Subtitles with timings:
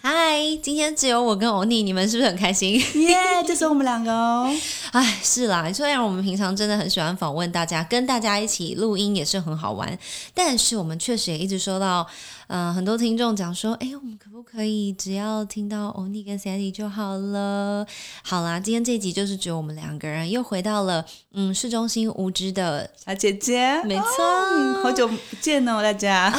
[0.00, 2.80] 嗨，今天只有我跟欧尼，你们是不是很开心？
[3.02, 3.16] 耶，
[3.46, 4.50] 就是我们两个哦。
[4.92, 9.98] 哎，是啦，虽然我们平常真的很喜欢访问大家，跟大家一起录音也是很好玩，
[10.32, 12.06] 但是我们确实也一直收到，
[12.46, 14.18] 呃，很多听众讲说，哎，我们
[14.54, 17.84] 可以只要听到欧尼跟 Sandy 就好了？
[18.22, 26.32] 好啦，今天这集就是只有我们两个人，又回到了嗯市中心无知的，小姐姐，没错哦好久不见哦，大家。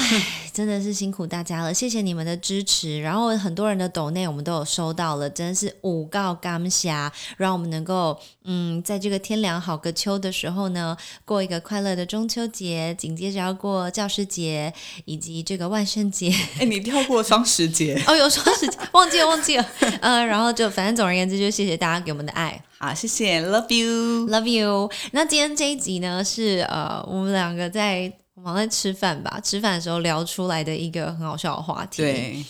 [0.54, 3.02] 真的是辛苦大家了，谢谢你们的支持。
[3.02, 6.90] 然后很多人的抖内我们都有收到了，真的是五告感谢，
[7.36, 16.34] 让我们能够嗯，在这个天凉好个秋的时候呢，过一个快乐的中秋节，紧接着要过教师节以及这个万圣节。
[16.58, 19.66] 哎，你跳过双十节，哦，有双十节，忘记了忘记了。
[20.02, 22.62] 呃，然后就反正总而言之，就谢谢大家给我们的爱。
[22.78, 24.28] 好，谢谢，Love you。
[24.28, 24.92] Love you。
[25.12, 32.46] 那今天这一集呢，是呃，我们两个在我们在吃饭吧，吃饭的时候聊出来的一个很好笑的话题。，对，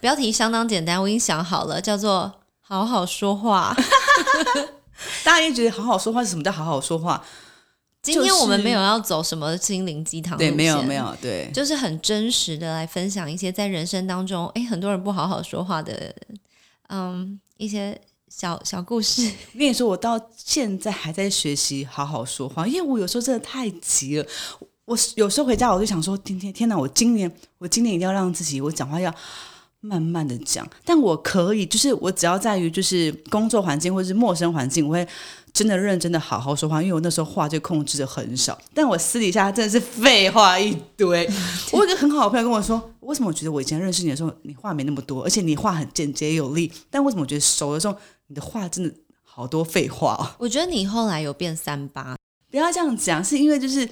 [0.00, 3.76] 标题相当简单，我已经想好了，叫做“好好说话
[5.24, 7.22] 大家也觉得好好说话是什么叫好好说话？”。
[8.02, 16.12] 今天我们没有要走什么心灵鸡汤，对，没有没，有，对，就是很真实的来分享一些在人生当中，哎，很多人不好好说话的，
[16.88, 19.22] 嗯，一些小小故事。
[19.54, 24.26] 我跟你说，我到现在还在学习好好说话，因为我有时候真的太急了。
[24.84, 29.14] 我有时候回家，我就想说，今天天哪，我今年我今年一定要让自己，我讲话要
[29.82, 30.66] 慢慢的讲。
[30.86, 35.06] 但我可以，就是我只要在于就是工作环境或者是陌生环境，我会
[35.52, 38.58] 真的认真的好好说话，因为我那时候话就控制的很少。
[38.72, 41.28] 但我私底下真的是废话一堆。
[41.72, 47.94] 我有一个很好的朋友跟我说，为什么我觉得我以前认识你的时候，你话没那么多，而且你话很简洁有力，但为什么我觉得熟的时候，
[48.28, 50.24] 你的话真的好多废话哦？
[50.38, 52.16] 我觉得你后来有变三八，
[52.50, 53.88] 不要这样讲，是因为就是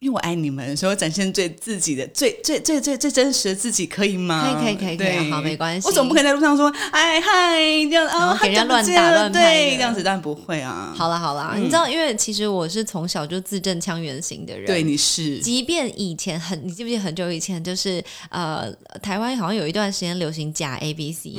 [0.00, 4.58] 因为我爱你们，所以我展现最自己的、最最最最最真实的自己，可以吗？
[4.58, 5.86] 可以可以可以可以好没关系。
[5.86, 10.94] 我总不可能在路上说哎嗨这样啊，给人家乱打乱拍对，这样子当然不会啊。
[10.96, 11.62] 好了好了，嗯。
[11.62, 15.38] 你知道，因为其实我是从小就字正腔圆型的人，对，你是。
[15.40, 18.72] 即便以前很，你记不记得很久以前，就是呃，
[19.02, 21.34] 台湾好像有一段时间流行假 A B C，、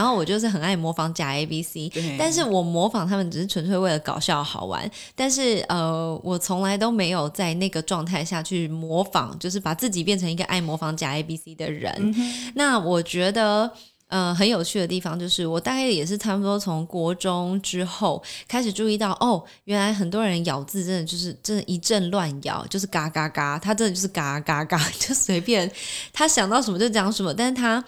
[0.00, 11.94] 然后我就是很爱模仿假 A B C，嗯对但是我模仿他们只是纯粹为了搞笑好玩，但是呃，我从来都没有在那个状态下去模仿，就是把自己变成一个爱模仿假 A B C 的人。
[11.98, 13.70] 嗯那我觉得。
[14.10, 25.70] 呃，很有趣的地方就是，我大概也是差不多从国中之后开始注意到，哦，原来很多人咬字真的就是真的一阵乱咬，就是嘎嘎嘎，他真的就是嘎嘎嘎， 就随便
[26.12, 27.84] 他想到什么就讲什么，但是他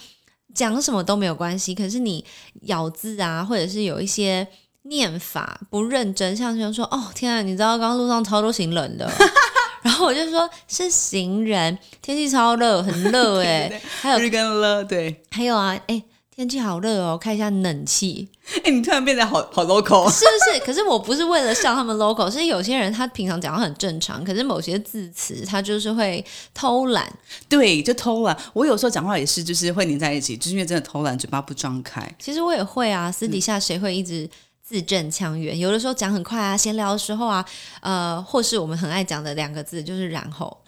[0.55, 1.75] 讲什么都没有关系。
[1.75, 2.25] 可是你
[2.63, 4.47] 咬字啊，或者是有一些
[4.83, 9.11] 念法不认真，像是说，哦天啊，你知道刚刚路上超多行人的。
[9.83, 15.23] 然后我就说是行人，天气超热，很热哎、 对还有日跟了，对。
[15.31, 16.01] 还有啊，哎，
[16.35, 18.27] 天气好热哦，开一下冷气，
[18.65, 20.61] 哎，你突然变得好好 local，是不是？
[20.65, 27.13] 可是我不是为了笑他们 local，是有些人他平常讲话很正常，可是某些字词他就是会偷懒。
[27.51, 28.35] 对，就偷懒。
[28.55, 32.11] 我有时候讲话也是，就是会黏在一起，就是因为真的偷懒，嘴巴不张开。
[32.19, 34.27] 其实我也会啊，私底下谁会一直
[34.67, 35.59] 字正腔圆？
[35.59, 37.45] 有的时候讲很快啊，闲聊的时候啊，
[37.83, 40.57] 呃，或是我们很爱讲的两个字就是然后，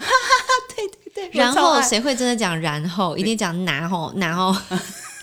[1.14, 3.16] 对然后谁会真的讲然后？
[3.16, 4.54] 一定讲然后，然后。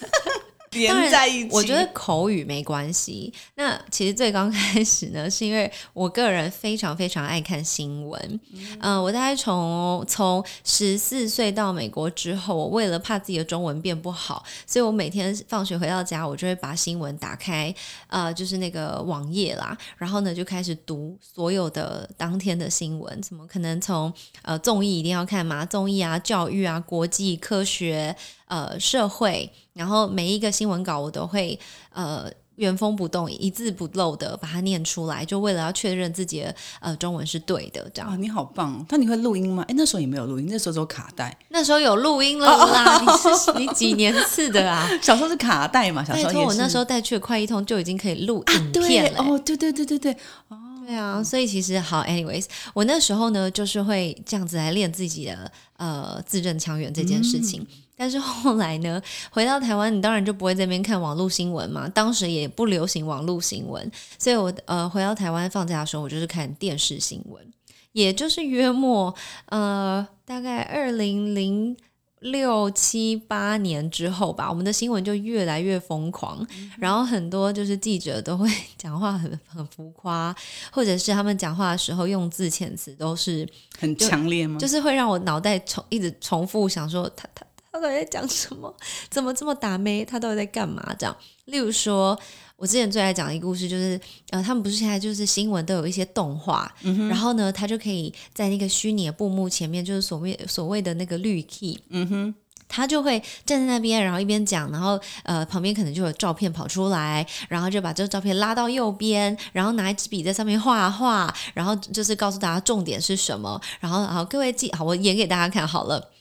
[0.71, 1.49] 连在一起？
[1.51, 3.33] 我觉得口语没关系。
[3.55, 8.39] 那其实最刚开始呢，是因为我个人非常非常爱看新闻。
[8.79, 17.75] 嗯、我大概从从十四岁到美国之后，我为了怕自己的中文变不好，所以我每天放学回到家，我就会把新闻打开，
[18.07, 24.11] 呃，就是那个网页啦，然后呢就开始读所有的当天的新闻，怎么可能从
[24.41, 28.15] 呃综艺一定要看嘛，综艺啊、教育啊、国际科学、
[28.51, 31.57] 呃社会，然后每一个新闻稿我都会
[31.93, 37.89] 呃原封不动、一字不漏的把它念出来，就为了要确认自己的呃中文是对的。
[37.93, 38.85] 这样啊，你好棒哦！
[38.89, 39.63] 那你会录音吗？
[39.69, 41.35] 哎，那时候也没有录音，那时候只有卡带。
[41.47, 44.85] 那时候有录音了啦，你是你几年次的啊？
[45.01, 46.45] 小时候是卡带嘛，小时候也是。
[46.45, 50.11] 我那时候带去的快一通就已经可以录影片了、哦，对对对对对，
[50.49, 57.65] 哦对啊，所以其实好，anyways，我那时候呢就是会这样子来练自己的呃字正腔圆这件事情。
[58.01, 58.99] 但是后来呢，
[59.29, 61.87] 回到台湾，你当然就不会在那边看网络新闻嘛。
[61.87, 67.45] 当时也不流行网络新闻，所以我呃回到台湾放假的时候，我就是看电视新闻，
[67.91, 69.13] 也就是约莫
[69.49, 71.77] 呃大概二零零
[72.21, 76.43] 六七八年之后吧，我们的新闻就越来越疯狂，
[76.79, 78.49] 然后很多就是记者都会
[78.79, 80.35] 讲话很很浮夸，
[80.71, 84.57] 或者是他们讲话的时候用字遣词都是很强烈吗？
[84.59, 88.75] 就是会让我脑袋重一直重复想说他他他到底在讲什么？
[89.09, 90.03] 怎么这么打妹？
[90.03, 90.93] 他到底在干嘛？
[90.99, 91.15] 这样，
[91.45, 92.19] 例如说。
[92.57, 96.71] 我之前最爱讲的一个故事，就是呃，他们不是现在就是新闻都有一些动画，
[97.09, 102.35] 然后呢，他就可以在那个虚拟的布幕前面，就是所谓所谓的那个绿 key，嗯哼，
[102.67, 116.11] 他就会站在那边，然后一边讲，然后呃，旁边可能就有照片跑出来，然后就把这个照片拉到右边，然后拿一支笔在上面画画，然后就是告诉大家重点是什么，然后好，各位记好，我演给大家看好了。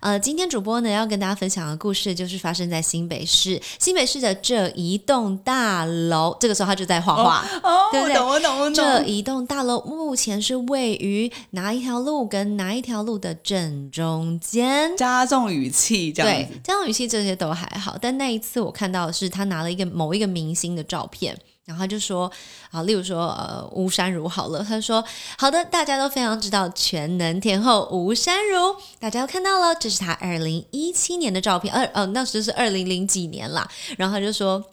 [0.00, 3.60] 呃，今天主播呢要跟大家分享的故事，就是发生在新北市。
[3.78, 7.44] 新北市的这一栋大楼，这个时候他就在画画，
[7.92, 8.16] 对不对？
[8.16, 8.74] 我懂，我懂，我懂。
[8.74, 14.96] 这一栋大楼目前是位于哪一条路跟哪一条路的正中间？
[14.96, 16.60] 加重语气，这样对。
[16.62, 21.36] 加重语气这些都还好，但那一次我看到的是他拿了一个某一个明星的照片。
[21.66, 22.32] 然后他就说
[22.70, 25.04] 啊，例如说呃，吴珊如好了，他说
[25.36, 33.68] 好的，大家都非常知道全能天后吴珊如，大家都看到了，这是他二零一七年的照片，二呃那时是二零零几年啦，
[33.98, 34.64] 然后他就说。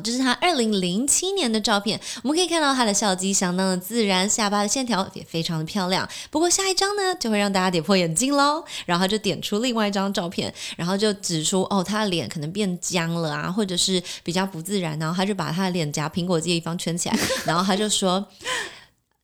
[0.00, 6.08] 这是他二零零七年的照片，我们可以看到他的笑肌相当的自然，下巴的线条也非常的漂亮。
[6.30, 8.64] 不过下一张呢，就会让大家跌破眼镜喽。
[8.86, 14.98] 然后就点出另外一张照片，然后就指出哦，他的脸可能变僵了啊，或者是比较不自然。
[14.98, 18.26] 然后他就把他的脸颊苹果肌的地方圈起来，然后他就说，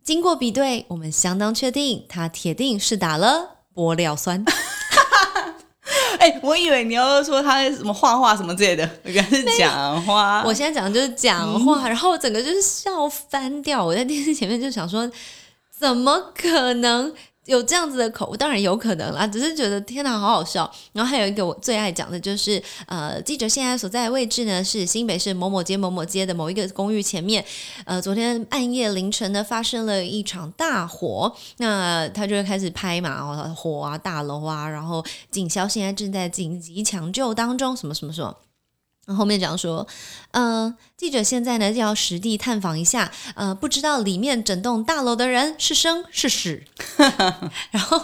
[0.03, 4.44] 经过比对，我们相当确定他铁定是打了玻尿酸。
[6.19, 10.43] 哎，我以为你要说他什么画画什么之类的，原来是讲话。
[10.44, 13.85] 我现在讲的就是讲话，然后整个就是笑翻掉。
[13.85, 15.11] 我在电视前面就想说，
[15.79, 17.12] 怎么可能？
[17.48, 20.70] 有这样子的口误，当然有可能啦，只是觉得天哪，好好笑。
[20.92, 27.42] 然后还有一个我最爱讲的就是，呃，记者现在所在的位置呢是新北市某某街某某街的某一个公寓前面。
[27.86, 38.36] 呃，昨天半夜凌晨呢发生了一场大火，那他就会开始拍嘛，火啊，大楼啊，然后警消现在正在紧急抢救当中，什么什么什么。
[39.14, 39.87] 后面讲说，
[40.32, 46.62] 嗯，记者现在呢要实地探访一下，呃，不知道里面整栋大楼的人是生是死。
[47.70, 48.00] 然后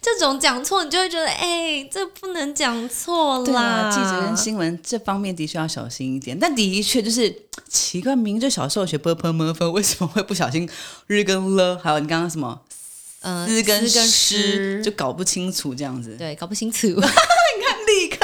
[0.00, 3.90] 这种讲错，你就会觉得，哎，这不能讲错啦。
[3.90, 6.38] 记者跟新闻这方面的确要小心一点。
[6.38, 7.32] 但的确就是
[7.68, 10.68] 奇怪，明就小时候学 b p m f，为什么会不小心
[11.06, 11.78] 日跟了？
[11.78, 12.60] 还有你刚刚什么，
[13.20, 16.16] 嗯，日跟诗就搞不清楚这样子。
[16.16, 16.88] 对，搞不清楚。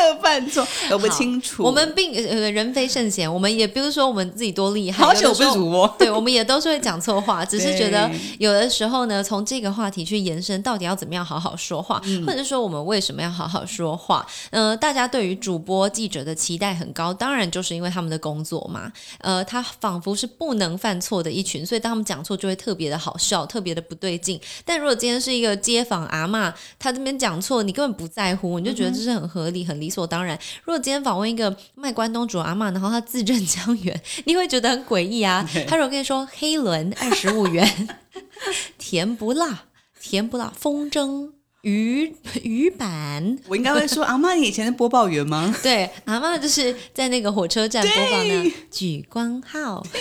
[0.07, 1.63] 立刻犯错， 搞不清楚。
[1.63, 5.05] 我们并呃人非圣贤，我们也不是说我们自己多厉害。
[5.05, 14.27] 好久不主播， 对，我们也都是会讲错话，只是觉得有的时候呢，从这个话题去延伸，到底要怎么样好好说话，或者说我们为什么要好好说话？
[14.51, 18.91] 呃，大家对于主播记者的期待很高，当然就是因为他们的工作嘛。
[19.19, 24.41] 呃，他仿佛是不能犯错的一群，所以当他们讲错就会特别的好笑，特别的不对劲。
[24.65, 29.57] 但如果今天是一个街坊阿妈，他这边讲错，你根本不在乎，你就觉得这是很合理。
[29.67, 30.37] 很理所当然。
[30.65, 35.49] 如果今天访问一个卖关东煮阿妈，然后他字正腔圆，你会觉得很诡异啊。
[35.69, 37.89] 他如果跟你说黑轮二十五元，
[38.79, 39.67] 甜不辣，
[40.01, 41.31] 甜不辣，风筝
[41.63, 42.13] 鱼
[42.43, 45.55] 鱼板，我应该会说阿妈，你以前是播报员吗？
[45.63, 49.87] 对，阿妈就是在那个火车站播放的举光号。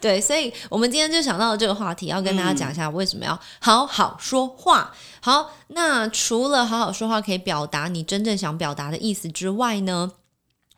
[0.00, 4.92] 对，所以我们今天就想到了这个话题，要跟大家讲一下为什么要好好说话。
[5.20, 10.12] 好，那除了好好说话可以表达你真正想表达的意思之外呢，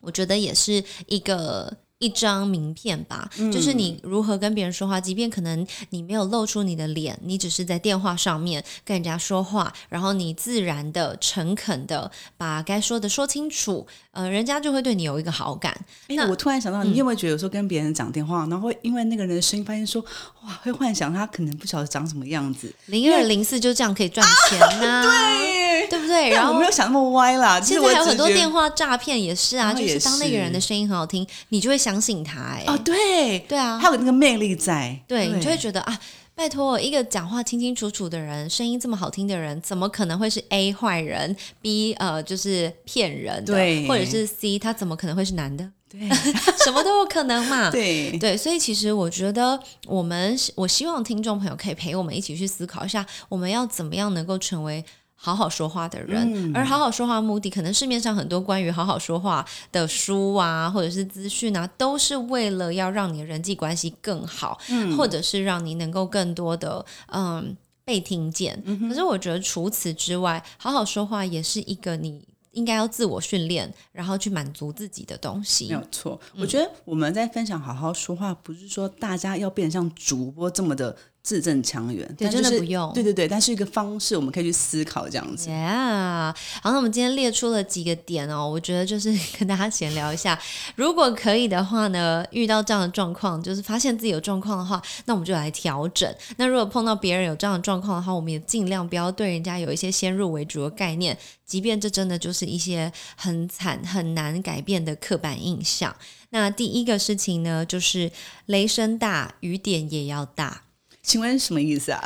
[0.01, 1.77] 我觉得也是一个。
[2.01, 15.73] 一张名片吧，就是你如何跟别人说话，即便可能你没有露出你的脸，你只是在电话上面跟人家说话，然后你自然的、诚恳的把该说的说清楚，呃，人家就会对你有一个好感。
[16.07, 20.03] 那我突然想到，你有没有觉得有时候跟别人讲电话，然后会因为那个人的声音，发现说
[20.43, 22.73] 哇，会幻想他可能不晓得长什么样子？
[22.87, 25.03] 零二零四就这样可以赚钱呢？
[25.05, 26.29] 对，对不对？
[26.33, 27.61] 然后我没有想那么歪啦。
[27.61, 31.90] 现在还有很多电话诈骗也是啊，就是当那个人的声音很好听，你就会想。
[31.91, 33.39] 相信他哎哦对。
[33.47, 35.99] 对啊，他有那个魅力在，对你就会觉得啊，
[36.33, 43.53] 拜托一个讲话清清楚楚的人，声音这么好听的人，怎么可能会是 A 坏人，B 呃就是骗人的，
[43.87, 45.69] 或者是 C 他怎么可能会是男的？
[45.89, 45.99] 对，
[46.63, 47.69] 什么都有可能嘛。
[47.71, 48.17] 对。
[48.17, 54.83] 对，所以其实我觉得我们我希望听众朋友可以陪我们一起去思考一下，我们要怎么样能够成为。
[55.23, 64.59] 好好说话的人，而好好说话的目的，可能市面上很多关于好好说话的书啊，或者是资讯啊，都是为了要让你的人际关系更好，
[64.97, 68.59] 或者是让你能够更多的嗯被听见。
[68.65, 75.83] 嗯可是我觉得除此之外，好好说话也是一个你应该要自我训练，然后去满足自己的东西没有。
[75.91, 76.19] 错。
[76.35, 85.49] 我觉得我们在分享好好说话，不是说大家要变得像主播这么的字正腔圆，对就是真的不用对对对，但是一个方式，我们可以去思考这样子。
[85.49, 90.39] Yeah，好，那我们今天列出了几个点哦，我觉得就是跟大家闲聊一下，
[90.75, 96.11] 如果可以的话呢，遇到这样的状况，就是发现自己有状况的话，那我们就来调整。
[96.37, 105.95] 那如果碰到别人有这样的状况的话，我们也尽量不要对人家有一些先入为主的概念，即便这真的就是一些很惨很难改变的刻板印象。
[106.31, 108.11] 那第一个事情呢，就是
[108.47, 110.63] 雷声大，雨点也要大。
[111.03, 112.01] 请问什么意思啊？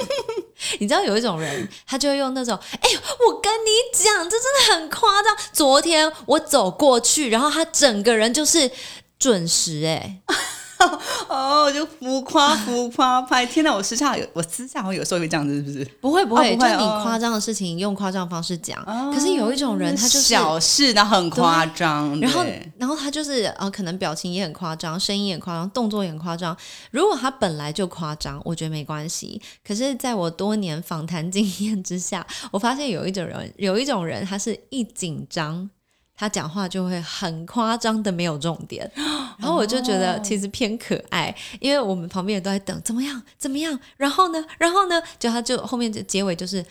[0.78, 2.90] 你知道有一种人，他就会用那种，哎、
[3.26, 5.36] 我跟你讲，这真的很夸张。
[5.52, 8.70] 昨天我走过去，然后他整个人就是
[9.18, 10.20] 准时、哎，
[11.28, 13.44] 哦，我就浮夸浮夸拍。
[13.44, 15.84] 天哪，我私下有我私下会有时候会这样子，是不是？
[16.00, 18.82] 不会不会，哦不会就你哦夸张的事情用夸张的方式讲。
[19.12, 22.44] 可是有一种人，他就是小事，他很夸张，然后，
[22.78, 26.56] 然后他就是呃，可能表情也很夸张，声音也很夸张，动作也很夸张。
[26.90, 29.40] 如果他本来就夸张，我觉得没关系。
[29.66, 35.68] 可是，在我多年访谈经验之下，我发现有一种人，有一种人，他是一紧张，
[36.20, 38.88] 他讲话就会很夸张的没有重点。
[39.40, 46.62] 然后我就觉得其实偏可爱，因为我们旁边人都在等怎么样怎么样，然后呢，然后呢，就他就后面就结尾就是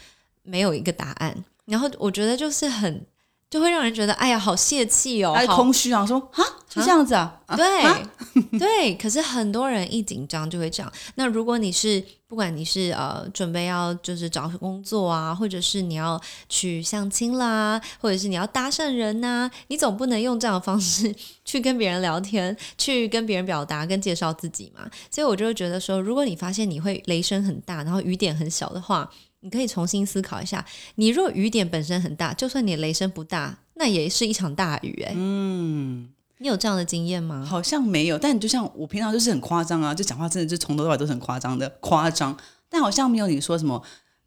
[0.44, 1.36] 没有一个答案。
[1.66, 3.04] 然后我觉得就是很。
[3.50, 8.00] 就会让人觉得，哎呀，好泄气哦，空虚啊，说啊，就这样子啊，啊对、啊
[8.60, 10.92] 对，可是很多人一紧张就会这样。
[11.16, 21.14] 那如果你是不管你是呃准备要就是找工作啊，或者是你要去相亲啦，或者是你要搭讪人呐、你总不能用这样的方式
[21.44, 24.88] 去跟别人聊天，去跟别人表达跟介绍自己嘛。
[25.10, 29.10] 所以我就会觉得说，如果你发现你会雷声很大，然后雨点很小的话。
[29.42, 30.66] 你可以重新思考一下，
[30.96, 37.46] 你若雨点本身很大，就算你雷声不大，那也是一场大雨哎、嗯，你有这样的经验吗？
[37.46, 42.38] 好像没有，但你就像我平常就是很夸张啊，就讲话真的就从头到尾都是很夸张的夸张，
[42.70, 43.82] 但好像没有你说什么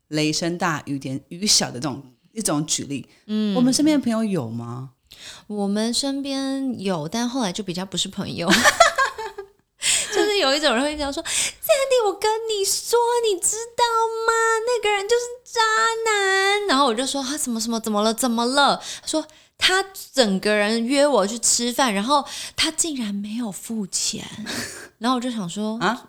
[0.09, 2.03] 雷声大雨点雨小的这种
[2.33, 3.07] 一种举例。
[3.27, 4.93] 嗯，我们身边的朋友有吗？
[5.47, 8.51] 我们身边有，但后来就比较不是朋友。
[10.43, 13.85] 就是有一种人会讲说：“Sandy，我跟你说，你知道
[14.27, 14.33] 吗？
[14.67, 15.61] 那个人就是渣
[16.11, 18.13] 男。”然后我就说：“他什么什么怎么了？
[18.13, 19.25] 怎么了？”他说
[19.57, 22.25] ：“他整个人约我去吃饭，然后
[22.57, 24.25] 他竟然没有付钱。
[24.99, 26.09] ”然后我就想说：“啊，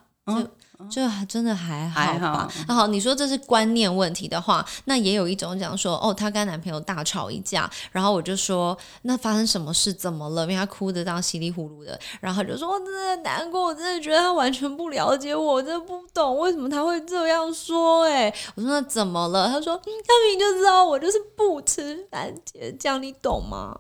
[0.90, 2.52] 这还真的还好吧好？
[2.68, 9.94] 那好，你说这是观念问题的话，那也有一种讲说，哦，她跟男朋友大吵一架，然后我就说，那发生什么事？
[9.94, 10.44] 怎么了？
[10.44, 19.48] 因为她哭的这样稀里糊涂的，然后她就说，我真的难过，我真的觉得他完全不了解我，我真的不懂为什么他会这样说、哎，我说那怎么了？
[19.48, 23.76] 他说，嗯他明明就知道我就是不吃番茄酱，你懂吗？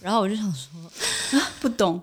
[0.00, 2.00] 然后我就想说，啊不懂，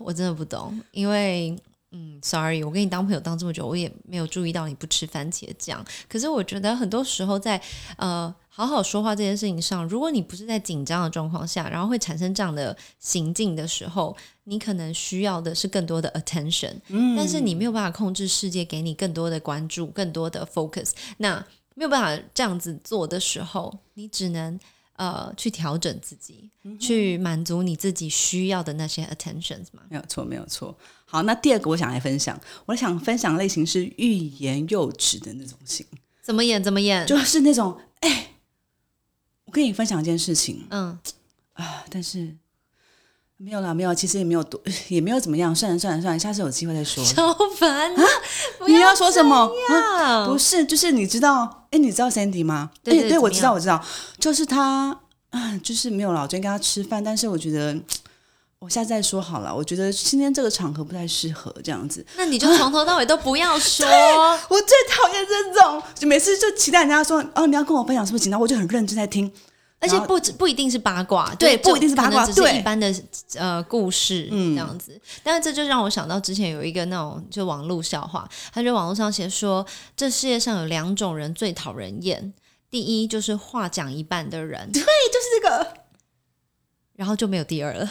[0.00, 1.56] 我真的不懂，因为
[1.96, 5.82] 嗯，sorry，我跟你当朋友当这么久，我也没有注意到你不吃番茄酱。
[6.08, 7.60] 可是我觉得很多时候在
[7.96, 20.90] 呃好好说话这件事情上，如果你不是在紧张的状况下，然后会产生这样的行径的时候，你可能需要的是更多的 attention，嗯、但是你没有办法控制世界给你更多的关注、更多的 focus。
[21.18, 21.46] 那
[21.76, 24.58] 没有办法这样子做的时候，你只能
[24.96, 29.82] 呃去调整自己，去满足你自己需要的那些 attentions 嘛。
[29.88, 30.76] 没有错，没有错。
[31.04, 35.86] 好，那第二个我想来分享，我想分享类型是欲言又止的那种型，
[36.22, 37.06] 怎么演怎么演？
[37.06, 38.34] 就是那种哎，
[39.44, 40.98] 我跟你分享一件事情嗯，
[41.52, 42.36] 啊，但是
[43.36, 47.04] 没有啦，没有，其实也没有多，也没有怎么样，算了算了算了，下次有机会再说。
[47.12, 48.02] 超烦啊！
[48.66, 49.50] 你要说什么？
[49.70, 52.70] 要不是，就是你知道，哎，你知道 Sandy 吗？
[52.84, 53.84] 对哎对，我知道，我知道，
[54.20, 54.96] 就是他，
[55.30, 56.20] 啊，就是没有啦。
[56.22, 57.76] 我昨天跟他吃饭，但是我觉得
[58.60, 59.52] 我下次再说好了。
[59.52, 62.06] 我觉得今天这个场合不太适合这样子。
[62.16, 63.84] 那你就从头到尾都不要说。
[64.48, 69.28] 我最讨厌这种，就每次就期待人家说，哦，你要跟我分享什么情况，我就很认真在听。
[69.84, 72.92] 而且不不一定是八卦，对不一定是八卦只是对一般的
[73.36, 74.98] 呃故事这样子。
[75.22, 79.64] 但是这就让我想到之前有一个那种就网络笑话，他就网络上写说，
[79.94, 82.32] 这世界上有两种人最讨人厌，
[82.70, 85.68] 第一就是话讲一半的人，对就是这个，
[86.96, 87.86] 然后就没有第二了。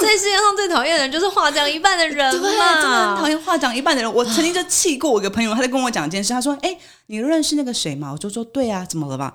[0.00, 3.28] 所以世界上最讨厌的人就是话讲一半的人对，真的很嘛讨。
[3.28, 4.12] 厌话讲一半的人。
[4.12, 9.34] 我曾经就气过我一个朋友，他在跟我讲一件事，他说：“哎，你认识那个谁吗？”我就说：“对啊，怎么了吧？”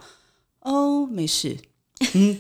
[0.63, 1.57] 哦，没事。
[2.13, 2.39] 嗯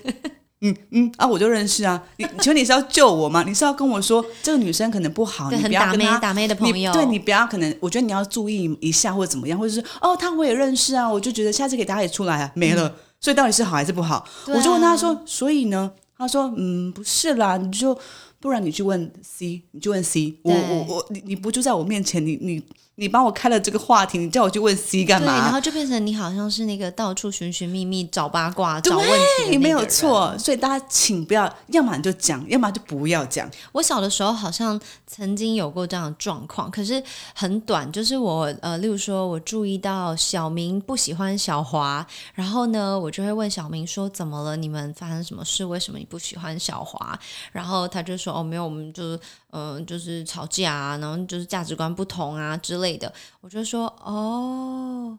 [0.61, 2.01] 嗯嗯啊，我就认识啊。
[2.17, 3.43] 你请问你是要救我吗？
[3.45, 6.13] 你是要跟我说这个女生可能不好，你不要跟她。
[6.15, 12.95] 妹打妹的朋你友，对你不要可能，我觉得你要注意一下或者怎么样，或者是哦，他我也认识啊，我就觉得下次给大家也出来啊，没了。
[13.19, 14.15] 所以到底是好还是不好？
[14.15, 15.91] 啊我就问他说，所以呢？
[16.17, 17.97] 他说嗯，不是啦，你就
[18.39, 22.63] 不然你去问 C，你就问 C，我对我我你你不就在我面前，你你
[22.95, 25.51] 你帮我开了这个话题，你叫我去问 C 干嘛对，然？
[25.51, 30.37] 后就变成你好像是那个到处寻寻觅觅、找八卦、找问题的那对，没有错。
[30.37, 33.49] 所以大家请不要，要么你就讲，要么就不要讲。
[33.71, 37.01] 我小的时候好像曾经有过这样的状况，可是
[37.33, 44.55] 很短，就是我呃，例如说我注意到小明不喜欢小华，然后呢，我就会问小明说怎么了？
[44.55, 45.65] 你们发生什么事？
[45.65, 47.17] 为什么你不喜欢小华？
[47.51, 49.19] 然后他就说哦，没有，我们就
[49.53, 53.13] 嗯、呃就是吵架啊，然后就是价值观不同啊之类的。
[53.39, 55.17] 我就说哦，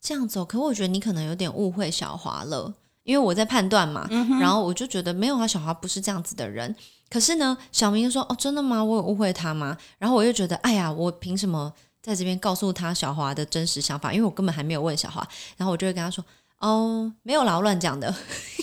[0.00, 2.72] 这样子、哦，可我觉得你可能有点误会小华了。
[3.02, 4.04] 因为我在判断嘛，
[4.40, 6.74] 然后我就觉得没有啊，小华不是这样子的人。
[7.08, 8.82] 可是呢，小明说：“哦，真的吗？
[8.82, 14.12] 我有误会他吗？”然后我又觉得：“哎呀，我凭什么在这边告诉他小华的真实想法？
[14.12, 15.24] 因为我根本还没有问小华。”
[15.56, 16.24] 然后我就会跟他说
[16.58, 18.12] ：“哦，没有啦，我乱讲的。”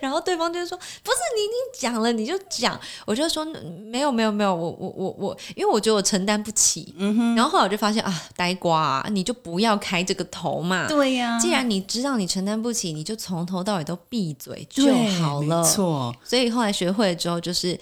[0.00, 3.44] 然后对方就会说：“不是你已经讲了，你就讲。”我就说
[3.84, 7.36] ：“没有，没有，没有，我我我我，因为我觉得我承担不起。”嗯哼。
[7.36, 10.86] 然后后来我就发现啊，呆瓜、啊，你就不要开这个头嘛。
[10.88, 15.62] 对呀既然你知道你承担不起，你就从头到尾都闭嘴就好了。
[15.62, 17.78] 没错，所以后来学会了之后，就是，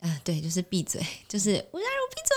[0.00, 2.36] 啊、对，就是闭嘴，就是吴嘉如闭嘴，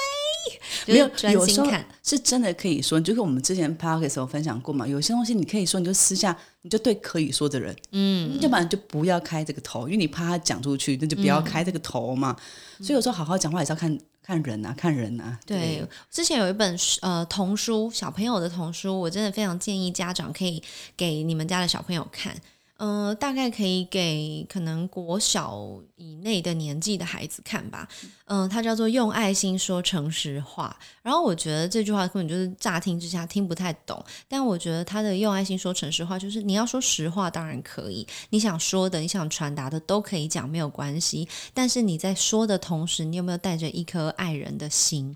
[0.86, 1.86] 就是专有时候心看。
[2.04, 12.36] 是真的可以说，就是我们之前 p o d c a s 有分享过嘛，有些东西你可以说，你就私下你就对可以说的人，嗯，要不然就不要开这个头，因为你怕他讲出去，那就不要开这个头嘛。
[12.80, 15.40] 所以有时候好好讲话也是要看看人啊，看人啊。
[15.46, 20.64] 对，之前有一本呃童书，小朋友的童书，我真的非常建议家长可以
[20.98, 22.36] 给你们家的小朋友看。
[22.78, 25.70] 呃，大概可以给可能国小
[26.00, 27.88] 以内的年纪的孩子看吧。
[28.26, 30.76] 嗯、它叫做“用爱心说诚实话”。
[31.04, 41.28] 然后我觉得这句话根本就是乍听之下听不太懂，但我觉得他的“用爱心说诚实话”就是你要说实话当然可以，你想说的、你想传达的都可以讲，没有关系。
[41.54, 45.16] 但是你在说的同时，你有没有带着一颗爱人的心？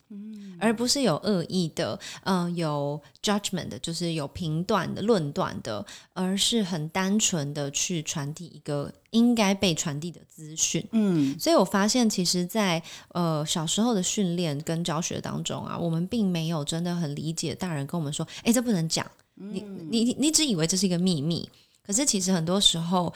[0.59, 10.85] 而不是有恶意的，嗯、有 judgment 的，就是有评断的、论断的，而是很单纯的去传递一个应该被传递的资讯。
[10.91, 19.09] 嗯，所以我发现，其实在，呃小时候的训练跟教学当中啊，我们并没有真的很理解大人跟我们说：“哎，这不能讲。
[19.35, 21.49] 你你你你只以为这是一个秘密，
[21.87, 23.13] 可是其实很多时候。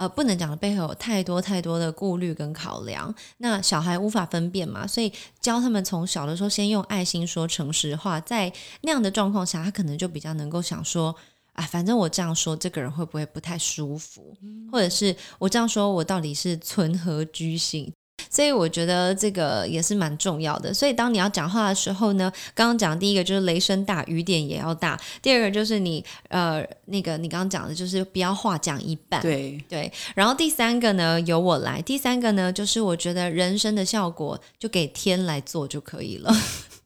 [0.00, 11.14] 呃，不能讲的背后有太多太多的顾虑跟考量，那小孩无法分辨嘛，所以教他们从小的时候先用爱心说诚实话，在那样的状况下，他可能就比较能够想说，
[11.52, 14.36] 啊，反正我这样说，这个人会不会不太舒服，
[14.70, 17.92] 或者是我这样说，我到底是存何居心？
[18.28, 20.72] 所以我觉得这个也是蛮重要的。
[20.72, 31.80] 所以当你要讲话的时候呢，刚刚讲第一个就是雷声大雨点也要大，第二个就是你呃那个你刚刚讲的就是不要话讲一半，对，对，然后第三个呢，由我来。
[31.82, 36.32] 第三个呢，就是我觉得人生的效果就给天来做就可以了。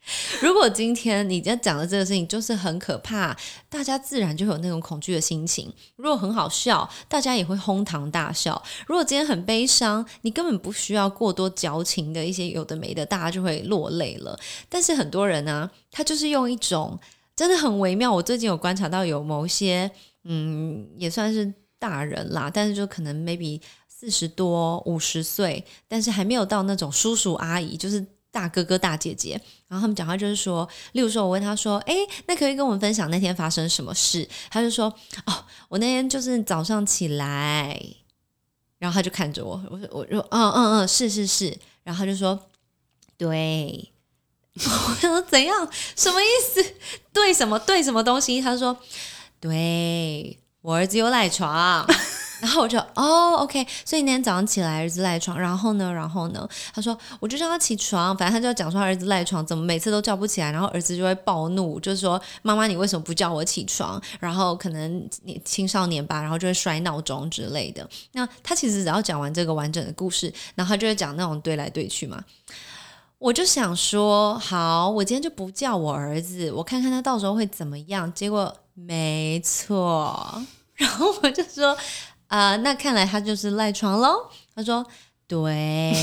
[0.43, 3.35] 如果今天你在讲的这个事情就是很可怕，
[3.69, 5.73] 大家自然就有那种恐惧的心情。
[5.97, 8.63] 如果很好笑，大家也会哄堂大笑。
[8.87, 14.39] 如果今天很悲伤，你根本不需要过多矫情的一些有的没的，大家就会落泪了。
[14.69, 16.99] 但是很多人呢，他就是用一种
[17.35, 18.13] 真的很微妙。
[18.13, 19.91] 我最近有观察到有某些
[20.25, 29.41] 嗯，也算是大人啦，但是就可能 maybe 四十多、五十岁，但是还没有到那种叔叔阿姨，就是大哥哥、大姐姐。
[29.69, 31.95] 然后他们讲话就是说，例如说，我问他说：“诶，
[32.27, 34.93] 那可以跟我们分享那天发生什么事？”他就说
[35.27, 37.81] ：“哦，我那天就是早上起来，
[38.79, 42.39] 然后他就看着我，我说：“我说，嗯嗯嗯，是是是。”然后他就说
[43.17, 43.91] ：“对。
[44.55, 45.69] ”我说：“怎样？
[45.97, 46.75] 什么意思？
[47.13, 47.59] 对什么？
[47.61, 48.77] 对什么东西？”他说
[49.41, 51.87] ：“对我儿子又赖床。”
[52.45, 63.99] 然后我就哦，OK，所以那天早上起来，儿子赖床，然后呢，然后呢，他说我就叫他起床，反正他就要讲说儿子赖床，怎么每次都叫不起来，然后儿子就会暴怒，就是说妈妈你为什么不叫我起床？
[64.21, 67.89] 然后可能你青少年吧，然后就会摔闹钟之类的。
[68.13, 72.23] 那他其实只要讲完这个完整的故事，然后他就会讲那种对来对去嘛。
[73.19, 78.13] 我就想说，好，我今天就不叫我儿子，我看看他到时候会怎么样。
[78.13, 80.43] 结果没错，
[80.77, 81.75] 然后我就说。
[82.37, 84.29] 啊、那看来他就是赖床喽。
[84.57, 84.85] 他说
[85.29, 85.95] ：“对，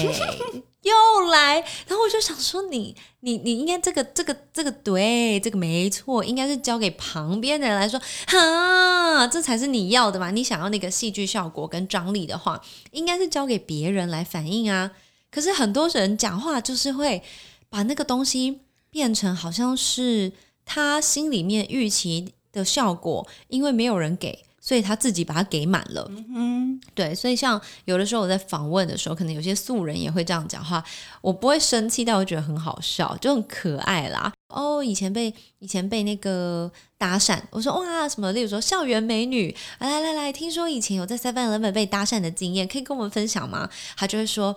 [0.81, 1.55] 又来，
[1.87, 10.31] 然后我就想说你，你你应该这个这个这个对，这个没错，应该是交给旁边的人来说，哈，这才是你要的嘛。
[10.31, 14.91] 你想要那个戏剧效果跟张力的话，应该是交给别人来反应啊。
[15.29, 17.21] 可是很多人讲话就是会
[17.69, 20.31] 把那个东西变成好像是
[20.63, 24.45] 他心里面预期的效果，因为没有人给。
[24.63, 30.83] 所以他自己把它给满了，嗯，对，所以像有的时候我在访问的时候，可能有些素人也会这样讲话，
[31.19, 34.31] 我不会生气，但我觉得很好笑，就很可爱啦。
[34.49, 43.67] 哦，以前被以前被那个搭讪，我说哇什么，例如说校园美女，来来来，听说以前有在 Seven Eleven 被搭讪的经验，可以跟我们分享吗？
[43.97, 44.55] 他就会说，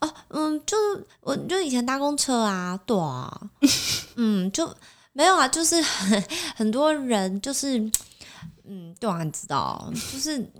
[0.00, 0.76] 哦，嗯，就
[1.22, 3.40] 我就以前搭公车啊，对啊，
[4.16, 4.70] 嗯，就
[5.14, 6.24] 没有啊，就是很
[6.56, 7.90] 很多人就是。
[8.68, 10.50] 嗯，对啊，你知道， 就是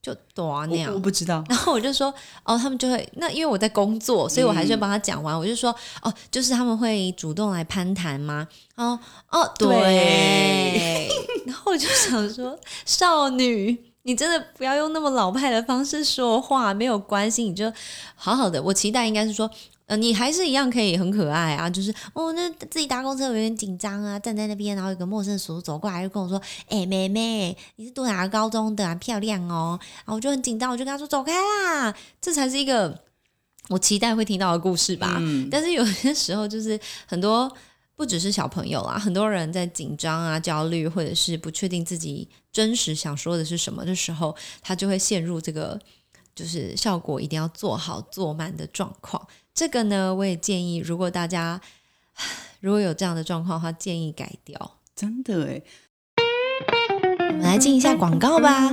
[0.00, 1.42] 就对啊那样，我不知道。
[1.48, 2.12] 然后我就说，
[2.44, 5.36] 哦，他们就会那因为我在工作，所以我还是要帮他讲完。
[5.36, 8.46] 我就说，哦，就是他们会主动来攀谈吗？
[8.76, 8.98] 哦
[9.30, 11.08] 哦，对。
[11.46, 17.72] 然后我就想说，少女，你真的不要用那么老派的方式说话，没有关系，你就
[18.14, 18.62] 好好的。
[18.62, 19.50] 我期待应该是说。
[19.86, 28.94] 呃，你还是一样可以很可爱啊，就是哦，那自己搭公车有点紧张啊，站在那边，然后有个陌生叔叔走过来就跟我说：“哎，妹妹，你是读哪个高中的啊？
[28.96, 33.00] 漂亮哦。”然后我就很紧张，我就跟他说：“走开啦！”这才是一个
[33.68, 35.22] 我期待会听到的故事吧。
[35.52, 37.48] 但是有些时候，就是很多
[37.94, 45.78] 不只是小朋友啊，很多人在紧张啊、焦虑，或者是不确定自己真实想说的是什么的时候，他就会陷入这个
[46.34, 49.24] 就是效果一定要做好做满的状况。
[49.56, 51.58] 这个呢，我也建议，如果大家
[52.60, 54.76] 如果有这样的状况的话，建议改掉。
[54.94, 55.62] 真的哎，
[57.30, 58.70] 我们来进一下广告吧。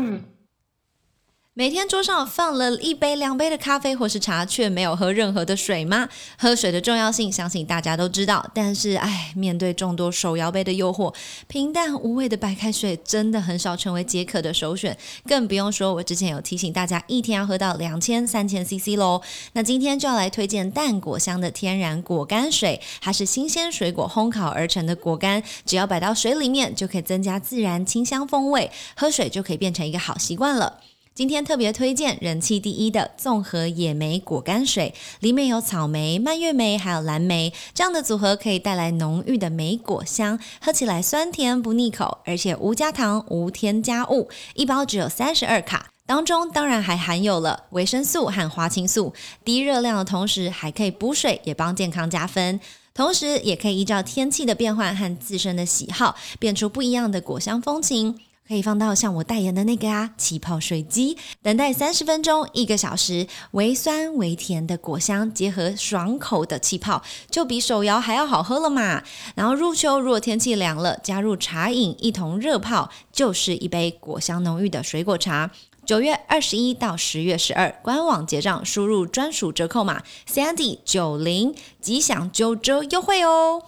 [1.55, 6.09] 每天桌上放了一杯、两杯的咖啡或是茶，却没有喝任何的水吗？
[6.35, 8.43] 喝水的重要性，相信大家都知道。
[8.55, 11.13] 但是，哎，面对众多手摇杯的诱惑，
[11.47, 14.97] 平淡无味的白开水真的很少成为解渴的首选。
[15.27, 19.21] 更不用说，我之前有提醒大家，一天要喝到两千、三千 CC 喽。
[19.51, 30.79] 那今天就要来推荐淡果香的天然果干水，它是新鲜水果烘烤而成的果干，只要摆到水里面，就可以增加自然清香风味，喝水就可以变成一个好习惯了。
[31.15, 49.13] 今天特别推荐人气第一的综合野莓果干水，里面有草莓、蔓越莓还有蓝莓，这样的组合可以带来浓郁的莓果香，喝起来酸甜不腻口，而且无加糖、无添加物，一包只有三十二卡，当中当然还含有了维生素和花青素，
[49.45, 52.59] 低热量的同时还可以补水，也帮健康加分，
[52.95, 58.17] 同时也可以依照天气的变换和自身的喜好，变出不一样的果香风情。
[58.45, 67.01] 可以放到像我代言的那个啊气泡水机，等待三十分钟、一个小时，微酸微甜的果香结合爽口的气泡，
[67.31, 69.01] 就比手摇还要好喝了嘛。
[69.35, 75.49] 然后入秋，如果天气凉了，加入茶饮一同热泡，就是一杯果香浓郁的水果茶。
[75.85, 83.63] 九月二十一到十月十二，官网结账输入专属折扣码 Sandy 九零，即享九折优惠哦。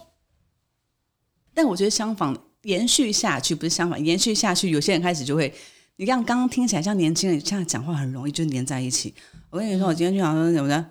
[1.54, 2.45] 但我觉得相反。
[2.66, 5.54] 延续下去不是相反，延续下去，有些人开始就会，
[5.96, 9.14] 你看刚刚听起来像年轻人，这样讲话很容易就黏在一起。
[9.50, 10.84] 我跟你说，我今天就早上怎么的？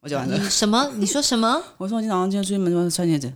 [0.00, 0.48] 我讲完了。
[0.48, 0.92] 什么？
[0.94, 1.60] 你说什么？
[1.76, 3.32] 我说我今天早上今天出门说穿鞋子。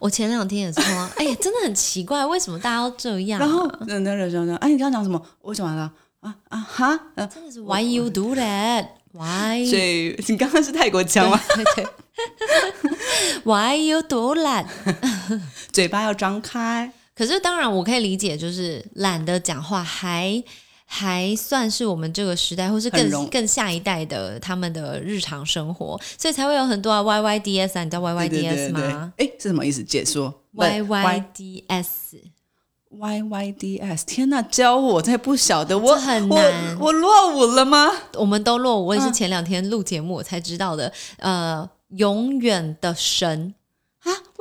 [0.00, 3.38] 我前两天也是说，哎呀，真的很奇怪，为什么大家都这样？
[3.38, 5.24] 然后那那人说说，哎，你刚刚讲什么？
[5.42, 5.92] 我讲完了。
[6.20, 7.00] 啊啊哈！
[7.16, 8.86] 真的是 Why you do that?
[9.12, 9.64] Why？
[9.68, 11.40] 所以你刚刚是泰国腔吗？
[11.54, 11.86] 对对。
[13.44, 14.66] Why you do that？
[15.72, 16.92] 嘴巴要张开。
[17.14, 20.42] 可是，当然，我可以理解，就是懒得讲话，还
[20.86, 29.12] 还算是我们这个时代，或是更更下一代的他们的日常生活，所以才会有很多啊 Y Y D S 啊，你知道 Y Y D S 吗？
[29.18, 29.84] 哎，是什么意思？
[29.84, 37.90] 解说 Y Y D S，Y Y D S，天哪，教我，才不晓得，我很难，我落伍了吗？
[38.14, 40.92] 我们都落伍，我也是前两天录节目我才知道的。
[41.18, 43.54] 呃，永远的神。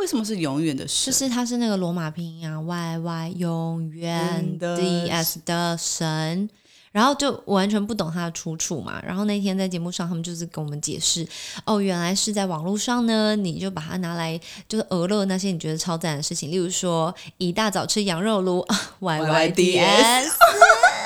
[0.01, 1.13] 啊，为什么是永远的神？
[1.13, 6.49] 就是它是那个罗马拼音啊，Y Y 永远 D S 的神，
[6.91, 8.99] 然后就完全不懂它的出处嘛。
[9.05, 11.27] 然后那天在节目上，他们就是跟我们解释，
[11.65, 18.65] 哦，原来是在网络上呢，你就把它拿来就是俄勒那些你觉得超赞的事情，例如说一大早吃羊肉炉，
[18.99, 20.31] Y Y D S，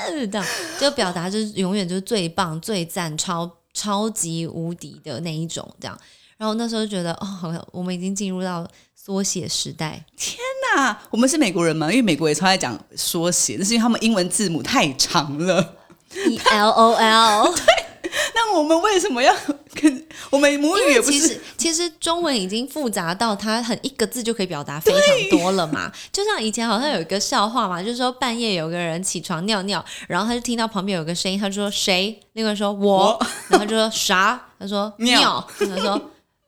[0.32, 0.46] 这样
[0.80, 5.98] 就表达就是永远就是最棒、最赞、超超级无敌的那一种这样。
[6.38, 10.04] 然后那时候就觉得，哦，好像我们已经进入到缩写时代。
[10.16, 10.38] 天
[10.76, 11.90] 哪，我们是美国人吗？
[11.90, 15.76] 因为美国也超爱讲缩写，那是因为他们英文字母太长了。
[16.14, 17.52] E L O L。
[17.56, 19.34] 对，那我们为什么要
[19.74, 25.90] 跟我们母语也不是其实其实中文已经复杂到它很一个字就可以表达非常多了嘛。
[26.12, 32.18] 就像以前好像有一个笑话嘛，就是说半夜有个人起床尿尿，然后他就听到旁边有个声音，他就说谁？
[32.34, 34.40] 那个人说我，我然后就说啥？
[34.58, 36.00] 他说 尿尿，他说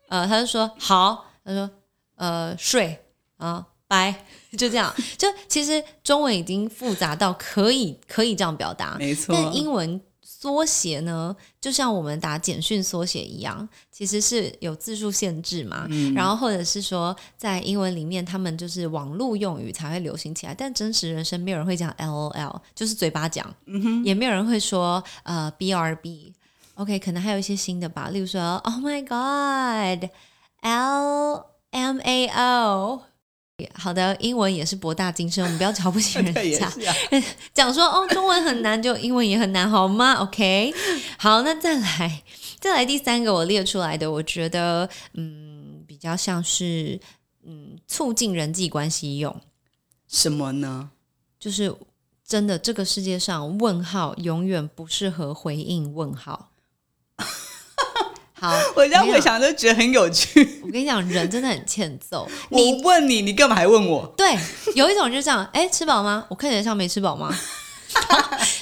[0.09, 1.71] 呃，他就说好，他说
[2.17, 2.99] 呃睡
[3.37, 4.25] 啊拜，
[4.59, 4.95] 就这样。
[5.17, 15.87] 就其实中文已经复杂到可以可以这样表达，没错，但英文缩写呢，就像我们打简讯缩写一样，其实是有字数限制嘛。
[15.91, 26.35] 嗯然后或者是说，在英文里面，他们就是网络用语才会流行起来，但真实人生没有人会讲 L O L，就是嘴巴讲，嗯也没有人会说呃 B R B。
[26.79, 29.05] OK，可能还有一些新的吧，例如说 Oh my
[30.01, 30.07] God，L
[31.71, 33.03] M A O。
[33.75, 36.73] 好的，英文也是博大精深，我们不要瞧不起 人家。
[37.53, 40.73] 讲说哦，中文很难，就英文也很难，好吗？OK，
[41.19, 42.23] 好，那再来，
[42.61, 47.01] 再来第三个我列出来的，我觉得嗯，比较像是
[47.45, 49.35] 嗯，促进人际关系用，
[50.07, 50.91] 什么呢？
[51.41, 51.75] 就是
[52.25, 56.48] 真的，这个世界上问号永远不适合回应问号。
[58.41, 60.61] 好， 我这样回想都觉得很有趣。
[60.63, 62.29] 我跟你讲，人真的很欠揍。
[62.51, 64.07] 我你问你，你干嘛还问我？
[64.17, 64.39] 对，
[64.75, 66.25] 有一种就是这样，哎，吃饱吗？
[66.29, 67.37] 我看起来像没吃饱吗？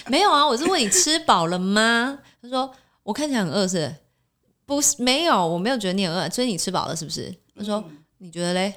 [0.07, 2.19] 没有啊，我是问你吃饱了吗？
[2.41, 3.95] 他说我看起来很饿是不是？
[4.67, 7.35] 不是，没有，我没有觉得你很饿，所以你吃饱了是不是？
[7.59, 7.85] 他说
[8.19, 8.75] 你觉得嘞？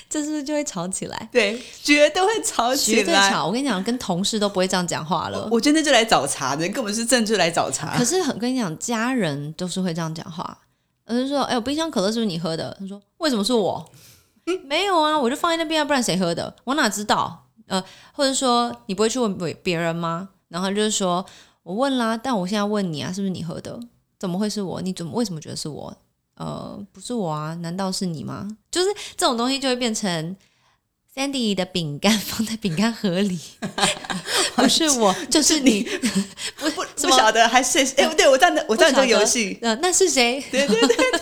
[0.08, 1.28] 这是不是就会吵起来？
[1.32, 2.98] 对，绝对会吵起来。
[2.98, 3.46] 绝对吵！
[3.46, 5.48] 我跟你讲，跟同事都不会这样讲话了。
[5.50, 8.04] 我今天就来找茬的，根本是正就来找茬可。
[8.04, 10.58] 是很跟你讲，家人都是会这样讲话。
[11.06, 12.76] 我就说，哎、我冰箱可乐是不是你喝的？
[12.78, 13.84] 他说，为什么是我？
[14.64, 16.54] 没有啊，我就放在那边啊，不然谁喝的？
[16.64, 17.46] 我哪知道？
[17.66, 17.82] 呃，
[18.12, 20.30] 或者说你不会去问别别人吗？
[20.48, 21.24] 然后就是说
[21.62, 23.78] 我问啦，但我现在问你啊，是不是你喝的？
[24.18, 24.80] 怎么会是我？
[24.80, 25.94] 你怎么为什么觉得是我？
[26.38, 28.48] 呃，不是我啊，难道是你吗？
[28.70, 30.36] 就是这种东西就会变成
[31.14, 33.38] Sandy 的饼干放在饼干盒里，
[34.54, 35.86] 不是我， 就是你。
[36.58, 40.42] 不不晓得还是哎，对我知道你我知道这个游戏，呃，那是谁？
[40.50, 41.20] 对对对对，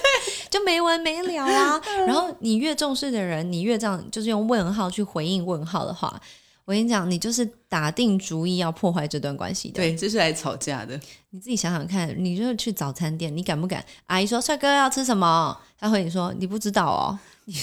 [0.50, 1.80] 就没完没了啊。
[2.06, 6.20] 然后你越重视的人，你越这样，就是用问号去回应问号的话，
[6.66, 9.74] 我跟你讲，你就是打定主意要破坏这段关系的。
[9.74, 11.00] 对，这是来吵架的。
[11.30, 13.84] 你自己想想看，你就是去早餐店，你敢不敢？
[14.06, 17.54] 阿姨说帅哥要吃什么，他和你说你不知道哦，你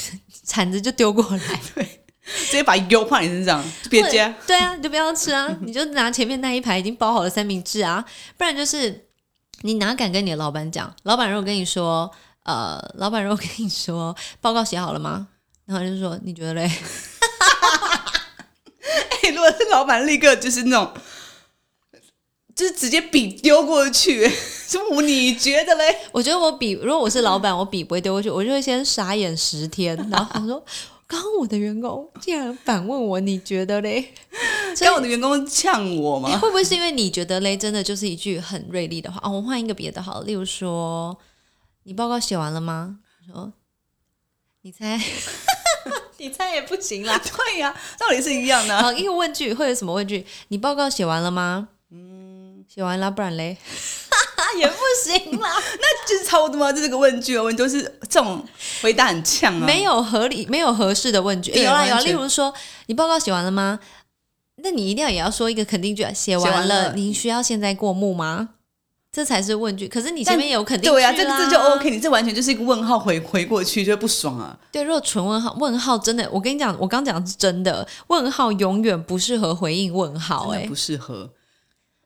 [0.46, 1.84] 铲子就丢过来，对
[2.24, 4.34] 直接把油放你身上，别接。
[4.48, 8.06] 对啊，你就不要吃啊，你就拿前面那一排已经包好的三明治啊，
[8.38, 9.08] 不然就是
[9.64, 10.96] 你哪敢跟你的老板讲？
[11.04, 12.10] 老板如果跟你说，
[12.44, 15.28] 呃，老板如果跟你说报告写好了吗？
[15.66, 16.72] 然后就说你觉得嘞？
[19.24, 20.94] 哎，如果是老板，立刻就是那种，
[22.56, 24.28] 就是直接笔丢过去，
[24.68, 25.96] 什么你觉得嘞？
[26.12, 30.66] 我觉得我笔，如果我是老板，我笔不会丢过去，我就会先傻眼十天，然后我说，
[31.08, 34.14] 刚刚我的员工竟然反问我，你觉得嘞？
[34.76, 36.38] 所以我的员工呛我吗？
[36.40, 39.20] 会不会是因为你觉得嘞，真的就是一句很锐利的话？
[39.20, 41.16] 啊，我们换一个别的好了，例如说，
[41.84, 43.00] 你报告写完了吗？
[43.28, 43.54] 我说，
[44.62, 45.00] 你猜，
[46.18, 47.20] 你猜也不行啦。
[47.24, 48.84] 对呀、道理是一样的啊。
[48.84, 50.26] 好，一个问句会有什么问句？
[50.50, 51.70] 你报告写完了吗？
[51.92, 53.58] 嗯，写完了，不然嘞，
[54.58, 55.50] 也不行啦。
[55.80, 58.44] 那就是差不多嘛，这是个问句哦，问就是这种
[58.82, 59.66] 回答很呛啊。
[59.66, 61.52] 没有合理、没有合适的问句。
[61.52, 62.54] 对有啊有啊，例如说，
[62.88, 63.80] 你报告写完了吗？
[64.58, 68.50] 那你一定要也要说一个肯定句啊，写完完了，您需要现在过目吗？
[69.14, 69.88] 这才是问句。
[69.88, 74.60] 可是你前面有肯定句对呀、这个字就 OK，你这完全就是一个问号回回过去就不爽啊。
[74.72, 81.32] 对，如果纯问号，问号真的，我跟你讲，我刚讲的是真的，问号永远不适合回应问号、哎不，适合，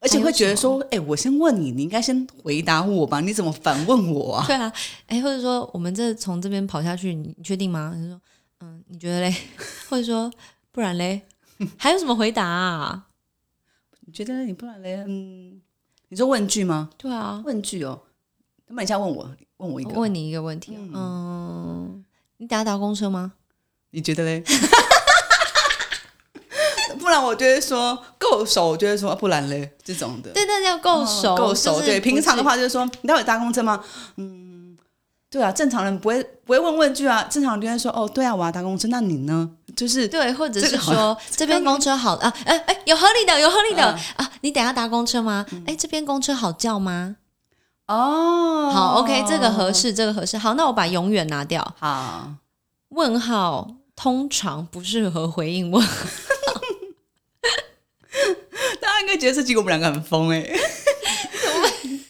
[0.02, 3.22] 而且会觉得说，哎、我先问你，你应该先回答我吧？
[3.22, 4.46] 你怎么反问我啊？
[4.46, 4.72] 对啊，
[5.08, 7.94] 哎，或者说我们这从这边跑下去，你你确定吗？
[7.96, 8.20] 他说，
[8.60, 9.34] 嗯，你觉得嘞？
[9.90, 10.30] 或者说，
[10.74, 11.22] 不然嘞？
[11.78, 13.06] 还有什么回答啊？
[14.06, 15.04] 你觉得你不然嘞？
[15.08, 15.62] 嗯，
[16.10, 16.90] 你说问句吗？
[16.98, 18.00] 对啊，问句哦，
[18.68, 22.06] 那么你现在问我，问我一个，我问你一个问题哦，嗯，
[22.38, 23.34] 你等下搭公车吗？
[23.92, 24.44] 你觉得嘞？
[27.00, 30.32] 不然我就会说够熟，我就会说不然嘞这种的。
[30.32, 31.80] 对，那叫够熟，哦够熟。
[31.80, 33.84] 对，就是不平常的话就是说，你待会搭公车吗？
[34.18, 34.78] 嗯，
[35.30, 39.57] 对啊，正常人不会不会问问句啊，正常人就会说，哦，对啊，我要搭公车，那你呢？
[39.78, 45.46] 就是对，或者是说这边公车好啊，哎哎，有合理的，有合理的、嗯啊，你等下搭公车吗？
[45.68, 47.18] 哎，这边公车好叫吗？
[47.88, 50.36] 哦，好，OK，这个合适，这个合适。
[50.36, 52.28] 好，那我把永远拿掉，好，
[52.90, 55.94] 问号通常不适合回应问号，
[58.82, 60.44] 大家应该觉得这集我们两个很疯哎、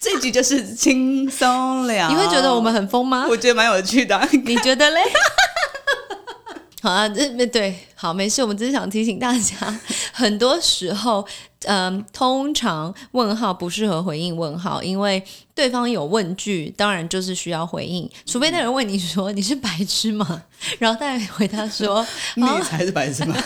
[0.14, 2.08] 这集就是轻松聊。
[2.08, 3.26] 你会觉得我们很疯吗？
[3.28, 4.26] 我觉得蛮有趣的。
[4.32, 5.00] 你觉得嘞？
[6.80, 8.40] 好啊，这没对，好没事。
[8.40, 9.56] 我们只是想提醒大家，
[10.12, 11.26] 很多时候，
[11.64, 15.22] 嗯，通常问号不适合回应问号，因为
[15.54, 18.08] 对方有问句，当然就是需要回应。
[18.26, 20.44] 除非那人问你说你是白痴吗？
[20.78, 23.36] 然后再回答说你才是白痴吗？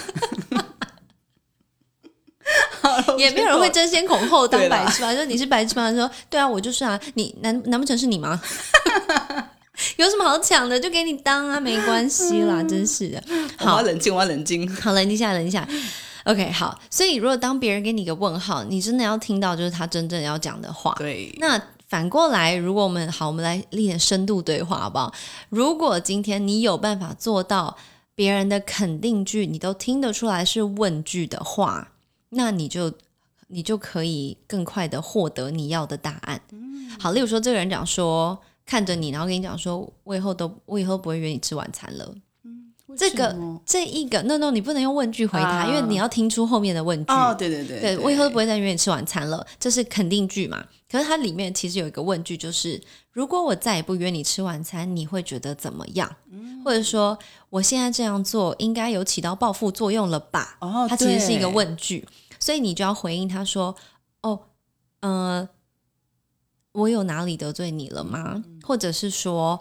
[3.16, 5.14] 也没有人会争先恐后当白痴吧？
[5.14, 5.90] 说你是白痴吗？
[5.94, 7.00] 说对啊，我就是啊。
[7.14, 8.38] 你难难不成是你吗？
[9.96, 10.78] 有什么好抢的？
[10.78, 13.22] 就给你当啊，没关系啦， 真是的。
[13.56, 14.68] 好，冷静，我要冷静。
[14.76, 15.68] 好，冷静下，冷静下。
[16.24, 16.80] OK，好。
[16.90, 20.94] 所以，如果当别人给你一个问号，你真的要听到就是他真正要讲的话。
[20.98, 21.34] 对。
[21.38, 25.12] 那反过来，如果我们好，我们来练点深度对话，好不好？
[25.48, 27.76] 如果今天你有办法做到
[28.14, 31.88] 别人的肯定句，你都听得出来是问句的话，
[32.30, 32.92] 那你就
[33.48, 36.40] 你就可以更快的获得你要的答案。
[37.00, 38.38] 好，例如说，这个人讲说。
[38.72, 42.14] 看着你，然后跟你讲说，我以后都我以后不会约你吃晚餐了。
[42.42, 47.12] 嗯，这个这一个，no no，你不能用问句回答，因为你要听出后面的问句。
[47.12, 50.64] 哦，对对对，对我以后都不会再约你吃晚餐了，这是肯定句嘛？
[50.90, 52.80] 可是它里面其实有一个问句，就是
[53.10, 56.10] 如果我再也不约你吃晚餐，你会觉得怎么样？
[56.64, 57.18] 或者说
[57.50, 60.56] 我现在这样做应该有起到报复作用了吧？
[60.60, 62.08] 哦，它其实是一个问句，
[62.40, 63.76] 所以你就要回应他说，
[64.22, 64.40] 哦，
[65.00, 65.46] 呃。
[66.72, 68.42] 我有哪里得罪你了吗？
[68.62, 69.60] 或者是说，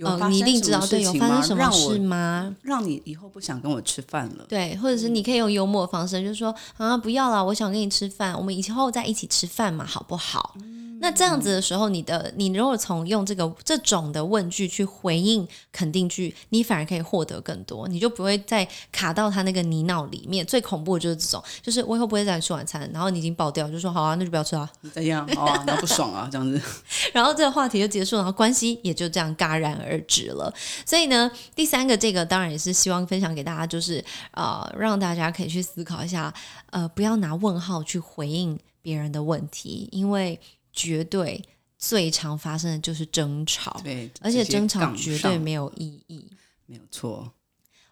[0.00, 2.54] 呃，你一定知道对有发生什么事吗？
[2.62, 4.44] 让你以后不想跟我吃饭了？
[4.48, 10.54] 对，或者是你可以用幽默的方式，就是说啊，不要了，我想跟你吃饭，我们以后再一起吃饭嘛，好不好？
[11.02, 20.46] 那这样子的时候，你的你如果从用这个这种的问句去回应肯定句，你反而可以获得更多，你就不会再卡到他那个泥淖里面。
[20.46, 25.64] 最恐怖的就是这种，就是我以后不会再吃晚餐，然后你已经爆掉，就说好啊，那就不要吃啊， 怎样啊？
[25.66, 26.62] 那不爽啊，这样子。
[27.12, 30.54] 然后这个话题就结束，然后关系也就这样戛然而止了。
[30.86, 36.32] 所以呢，第三个这个当然也是希望分享给大家，就是呃，让大家可以去思考一下，
[36.70, 40.38] 呃，不要拿问号去回应别人的问题，因为。
[40.72, 41.44] 绝对
[41.78, 46.24] 最常发生的就是争吵，对，而且争吵绝对没有意义，
[46.66, 47.32] 没有错。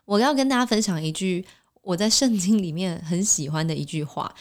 [0.04, 1.44] 我要跟大家分享一句
[1.82, 4.34] 我在圣经里面很喜欢的一句话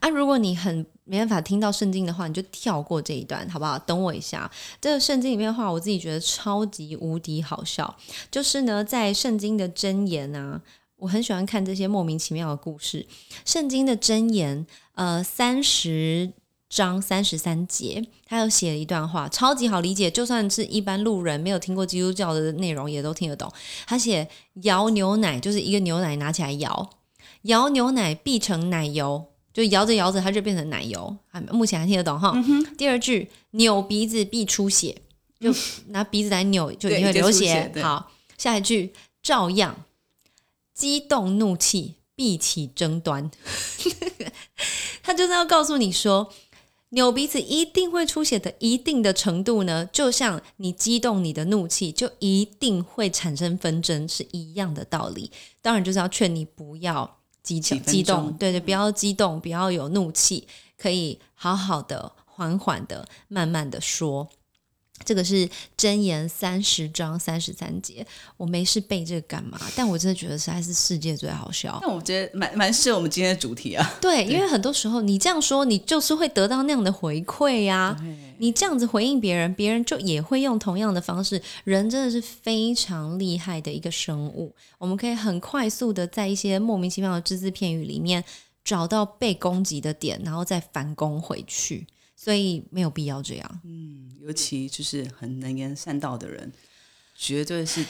[0.00, 3.78] 啊，如果你很没办法听到圣经的话，你就跳过这一段好不好？
[3.78, 7.96] 等我一下，这个圣经里面的话，我自己觉得超级无敌好笑，
[8.30, 10.60] 就是呢，在圣经的箴言啊，
[10.96, 13.06] 我很喜欢看这些莫名其妙的故事。
[13.44, 16.32] 圣经的箴言，呃，三十。
[16.68, 23.50] 章三十三节，他有写了一段话，超级好理解，就算是一般路人没有听过基督教的内容，也都听得懂。
[23.86, 24.28] 他写
[24.64, 26.90] 摇牛奶，就是一个牛奶拿起来摇，
[27.42, 31.16] 摇牛奶必成奶油，就摇着摇着它就变成奶油。
[31.50, 32.34] 目前还听得懂哈。
[32.76, 35.00] 第二句扭鼻子必出血，
[35.40, 35.50] 就
[35.86, 37.72] 拿鼻子来扭就你会流血。
[37.82, 39.84] 好，下一句照样
[40.74, 43.30] 激动怒气必起争端，
[45.02, 46.30] 他就是要告诉你说。
[46.90, 55.30] 扭鼻子一定会出血的，一定的程度呢，就像你激动你的怒气，就一定会产生纷争，是一样的道理。
[55.60, 60.48] 当然就是要劝你不要激激动，对对，不要激动，不要有怒气，
[60.78, 64.28] 可以好好的、缓缓的、慢慢的说。
[65.04, 68.06] 这个是真言三十章三十三节，
[68.36, 69.58] 我没事背这个干嘛？
[69.76, 71.78] 但我真的觉得实在是世界最好笑。
[71.82, 73.96] 那我觉得蛮蛮适合我们今天的主题啊。
[74.00, 77.96] 对，因为很多时候你这样说，你就是会得到那样的回馈呀。
[78.40, 81.42] 你这样子回应别人，别人就也会用同样的方式。
[81.64, 88.22] 人真的是非常厉害的一个生物，我们可以很快速的在一些莫名其妙的只字片语里面
[88.62, 91.86] 找到被攻击的点，然后再反攻回去。
[92.28, 93.60] 所以没有必要这样。
[93.64, 96.52] 嗯，尤其就是很能言善道的人，
[97.16, 97.82] 绝对是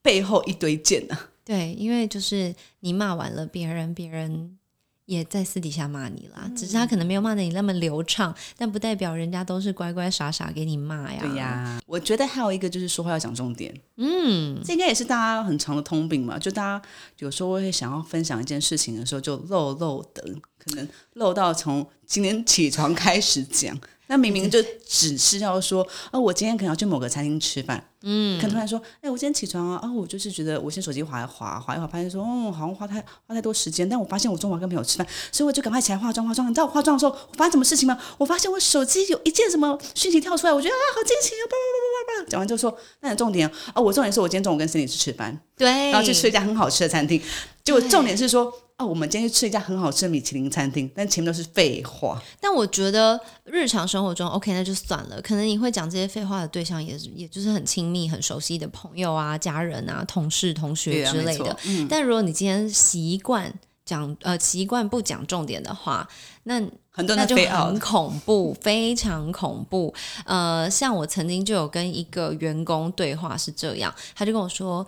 [0.00, 1.32] 背后一堆剑啊。
[1.44, 4.56] 对，因为就是你骂完了别人，别人。
[5.06, 11.18] 也在私底下骂你啦，只是他可能没有骂的你那么流畅，但不代表人家都是乖乖傻傻给你骂呀。
[11.20, 13.72] 对呀，我觉得还有一个就是说话要讲重点。
[13.96, 16.88] 嗯，这应该也是大家很长的通病嘛，就大家
[17.18, 20.22] 有时候会想要分享一件事情的时候，就漏漏的，
[20.58, 23.78] 可能漏到从今天起床开始讲。
[24.08, 36.48] 那明明就只是要说，哦，我今天可能要去某个餐厅吃饭，嗯，可能突然说，哎，我今天起床啊，哦，我就是觉得我先手机划一划，划一划，发现说，哦，好像花太花太多时间，但我发现我中午要跟朋友吃饭，所以我就赶快起来化妆化妆。
[36.48, 37.98] 你知道我化妆的时候，我发现什么事情吗？
[38.18, 42.30] 我发现我手机有一件什么讯息跳出来，我觉得啊，好惊喜啊，叭叭叭叭叭。
[42.30, 47.20] 讲完就说，那重点啊，我重点是我今天中午跟 Cindy 去吃饭，对，然后去吃一家很好吃的餐厅，
[47.64, 48.52] 结果重点是说。
[48.78, 52.22] 哦，我们今天去吃一家很好吃的米其林餐厅，但前面都是废话。
[52.38, 55.18] 但我觉得日常生活中，OK，那就算了。
[55.22, 61.56] 可能你会讲这些废话的对象，也是也就是很亲密、很熟悉的朋友啊、家人啊、同事、同学之类的。
[61.88, 63.50] 但如果你今天习惯
[63.86, 66.06] 讲呃习惯不讲重点的话，
[66.42, 66.60] 那
[66.90, 69.94] 很多那就很恐怖，非常恐怖。
[70.26, 74.86] 呃，像我曾经就有跟一个员工对话是这样，他就跟我说：“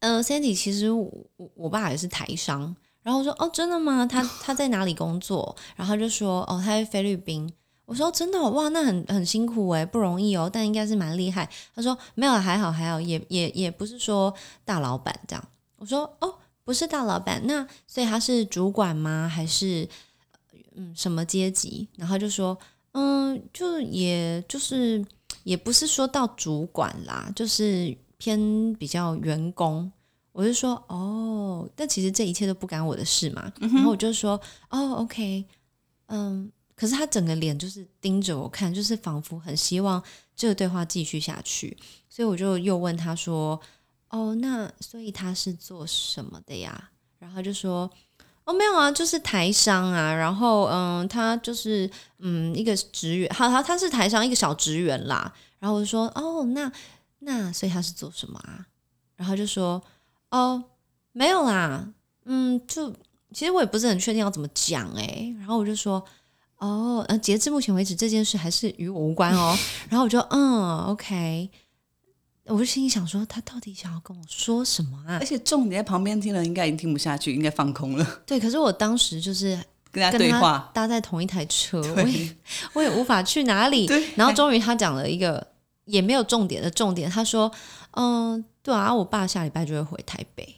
[0.00, 1.12] 呃，Sandy，其实我
[1.54, 2.74] 我爸也是台商。”
[3.06, 4.04] 然后我说哦，真的吗？
[4.04, 5.54] 他他在哪里工作？
[5.76, 7.48] 然后他就说哦，他在菲律宾。
[7.84, 11.48] 我说真的哇，那很很辛苦诶，不容易哦，但应该是蛮厉害。
[11.72, 14.34] 他说没有，还好还好，也也也不是说
[14.64, 15.48] 大老板这样。
[15.76, 16.34] 我说哦，
[16.64, 19.30] 不是大老板，那所以他是主管吗？
[19.32, 19.88] 还是
[20.74, 21.86] 嗯什么阶级？
[21.94, 22.58] 然后就说
[22.90, 25.06] 嗯，就也就是
[25.44, 29.92] 也不是说到主管啦，就是偏比较员工。
[30.36, 33.50] 我就说哦，但其实这一切都不干我的事嘛。
[33.58, 35.42] 然后我就说哦，OK，
[36.08, 40.02] 嗯，可是他整个脸就是盯着我看，就是仿佛很希望
[40.36, 41.74] 这个对话继续下去。
[42.10, 43.58] 所以我就又问他说
[44.10, 47.90] ：“哦，那所以他是做什么的呀？”然后就说
[48.44, 50.14] ：“哦，没有啊，就是台商啊。
[50.14, 55.32] 然后嗯，他就是嗯一个职员，好好，他是台商一个小职员啦。
[55.58, 56.70] 然后我就说：哦，那
[57.20, 58.66] 那所以他是做什么啊？
[59.16, 59.82] 然后就说。”
[60.30, 60.62] 哦，
[61.12, 61.88] 没有啦，
[62.24, 62.92] 嗯，就
[63.32, 66.04] 其实我也不是很确定要怎么讲哎，然后我就说，
[66.58, 69.56] 哦，呃，截至目前为止这件事还是与我无关哦，
[69.88, 71.50] 然后我就嗯，OK，
[72.46, 75.18] 我就心里想说，他到底想要跟我说什么啊？
[75.20, 78.22] 而且重点在旁边听了，应该已经听不下去，应该放空了。
[78.26, 79.58] 对，可是我当时就是
[79.92, 82.36] 跟他对话，搭在同一台车，我也
[82.74, 83.86] 我也无法去哪里。
[84.16, 85.46] 然后终于他讲了一个
[85.84, 87.50] 也没有重点的重点，他说，
[87.92, 88.44] 嗯。
[88.66, 90.56] 对啊，我爸下礼拜就会回台北，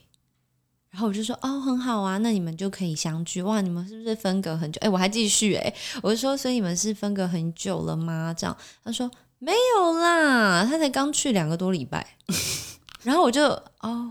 [0.89, 3.61] 然后我就说哦，很好啊，那你们就可以相聚哇！
[3.61, 4.79] 你们是不是分隔很久？
[4.81, 8.35] 哎，我还继续哎，我就说，所以你们是分隔很久了吗？
[8.35, 12.15] 这样他说没有啦，他才刚去两个多礼拜，
[13.05, 13.45] 然后我就
[13.81, 14.11] 哦，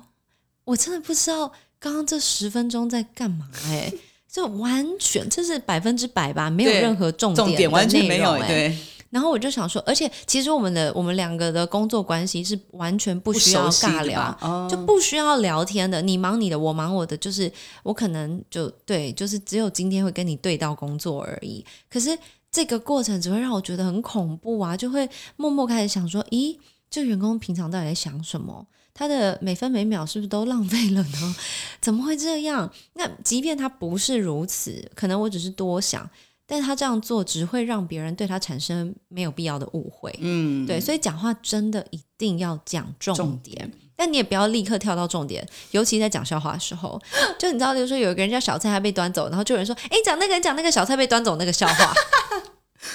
[0.66, 3.92] 我真的不知道刚刚这十分钟在干嘛哎，
[4.32, 8.78] 就完全这是百分之百吧，没有任何重点，完全没有哎。
[9.10, 16.02] 然后我就想说，而且其实我们的我们两个的工作关系是完全不需要尬聊，就不需要聊天的。
[16.02, 17.52] 你忙你的，我忙我的，就是
[17.84, 21.66] 我可能就对，就是只有今天会跟你对到工作而已。
[21.90, 22.18] 可是
[22.52, 26.58] 这个过程只会让我觉得很恐怖啊，就会默默开始想说，咦，
[26.90, 28.68] 这员工平常到底在想什么？
[28.94, 31.36] 他的每分每秒是不是都浪费了呢？
[31.80, 32.70] 怎么会这样？
[32.94, 36.10] 那即便他不是如此，可能我只是多想。
[36.48, 47.00] 但他这样做只会让别人对他产生没有必要的误会，嗯，对，所以讲话真的一定要讲重点，但你也不要立刻跳到重点，尤其在讲笑话的时候，
[47.38, 51.94] 就你知道，比如说有一个人叫小菜，他被端走，然后就有人说，哎，讲那个人讲那个小菜被端走那个笑话。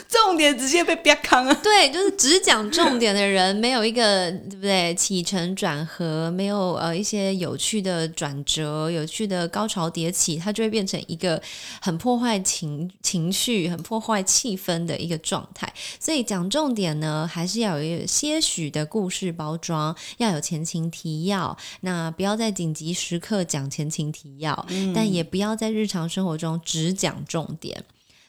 [0.09, 1.55] 重点直接被憋康啊！
[1.63, 4.95] 对，就是只讲重点的人，没有一个对不对？
[4.95, 11.41] 起承转合，没有呃一些有趣的转折、有趣的高潮迭起，它就会变成一个
[11.81, 15.73] 很破坏情情绪、很破坏气氛的一个状态。
[15.99, 21.57] 所以讲重点呢，还是要有一些许的故事包装，要有前情提要。
[21.81, 27.85] 那不要在紧急时刻讲前情提要，但也不要在日常生活中只讲重点。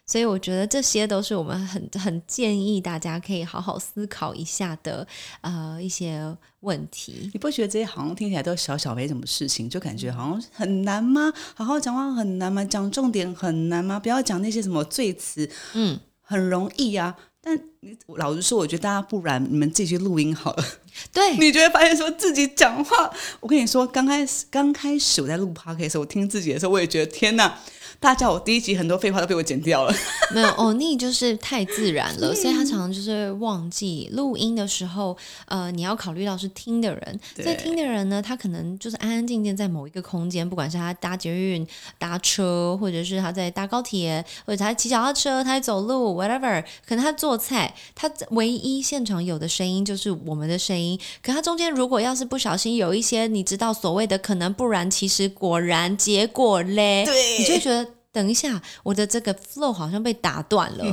[0.06, 5.08] 所以我觉得这些都是我们很很建议大家可以好好思考一下的
[5.42, 7.30] 呃一些问题。
[7.34, 11.32] 你不觉得这些好像听起来都小小没什么事情，就感觉好像很难吗？
[11.56, 12.64] 好好讲话很难吗？
[12.66, 14.00] 讲重点很难吗？
[14.00, 17.16] 不要讲那些什么罪词，嗯，很容易啊。
[17.42, 17.62] 但你
[18.18, 20.66] 老实说，我觉得大家不然你们自己去录音好了。
[21.12, 27.60] 对， 你就会发现说自己讲话，我跟你说，刚开始刚开始我在录 p o d c a s 时候，我听自己的时候，我也觉得天哪。
[28.00, 29.96] 大家叫我第一集很多废话都被我剪掉了，
[30.34, 35.16] 没有欧尼就是太自然了， 所以他常常就是忘记录音的时候，
[35.46, 41.66] 呃，你要考虑到是听的人，所以听的人呢，他可能就是安安静静在某一个空间，不管是他搭捷运、
[41.98, 57.88] 搭车，或者是他在搭高铁，或者他骑脚踏车，他在走路，whatever，可能他做菜，他唯一现场有的声音就是我们的声音，可它中间如果要是不小心有一些你知道所谓的可能，不然其实果然结果嘞，对，你就觉得。
[58.14, 60.86] 等一下，我的这个 flow 好像被打断了，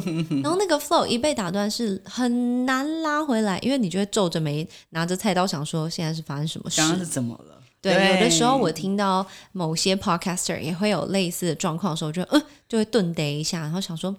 [0.42, 6.80] 然后那个 flow 一被打断是很难拉回来，因为你就会皱着眉拿着菜刀想说现在是发生什么事？
[6.80, 7.62] 刚刚是怎么了？
[7.82, 14.16] 对，有的时候我听到某些 podcaster 也会有类似的状况的时候，就嗯就会顿呆一下，然后想说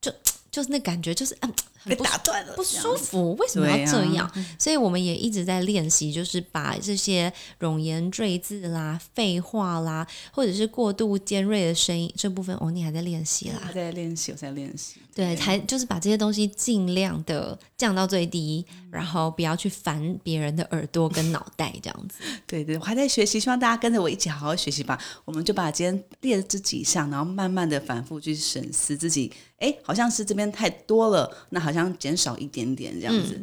[0.00, 0.10] 就
[0.50, 1.52] 就是那感觉就是嗯。
[1.84, 4.30] 被很不打断了，不舒服，为什么要这样？
[4.58, 13.72] 所以我们也一直在练习，就是把这些冗言赘字啦、废话啦，或者是过度尖锐的声音这部分，哦，你还在练习啦还。
[13.78, 14.96] 在练习，我在练习。
[15.14, 22.18] 对，才就是把这些东西尽量的降到最低，然后不要去烦别人的耳朵跟脑袋这样子。
[22.46, 24.98] 对对，我还在学习，希望大家跟着我一起好好学习吧。
[25.24, 33.38] 我们就把今天列这几项，然后慢慢的反复去审视自己，哎，好像是这边太多了，那好像减少一点点这样子。